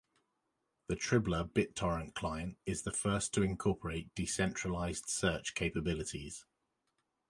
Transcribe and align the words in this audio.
The 0.87 0.95
Tribler 0.95 1.43
BitTorrent 1.47 2.15
client 2.15 2.57
is 2.65 2.81
the 2.81 2.91
first 2.91 3.35
to 3.35 3.43
incorporate 3.43 4.09
decentralized 4.15 5.07
search 5.07 5.53
capabilities. 5.53 6.43